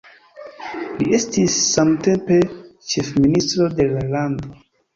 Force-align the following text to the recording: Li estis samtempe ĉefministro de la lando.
Li 1.01 1.09
estis 1.17 1.59
samtempe 1.73 2.39
ĉefministro 2.95 3.71
de 3.79 3.89
la 3.95 4.05
lando. 4.19 4.55